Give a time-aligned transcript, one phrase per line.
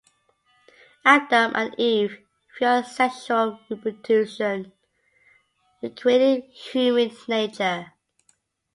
[1.05, 2.25] Adam and Eve,
[2.57, 4.71] via sexual reproduction,
[5.83, 7.93] recreated human nature.